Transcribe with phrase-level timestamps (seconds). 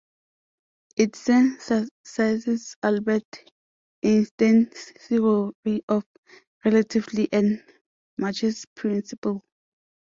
[0.97, 3.43] It synthesizes Albert
[4.03, 6.03] Einstein's Theory of
[6.65, 7.63] Relativity and
[8.17, 9.43] Mach's Principle.